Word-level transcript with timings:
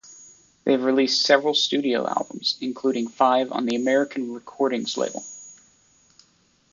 They 0.63 0.71
have 0.71 0.83
released 0.83 1.21
several 1.21 1.53
studio 1.53 2.07
albums, 2.07 2.57
including 2.59 3.07
five 3.07 3.51
on 3.51 3.67
the 3.67 3.75
American 3.75 4.33
Recordings 4.33 4.97
label. 4.97 5.23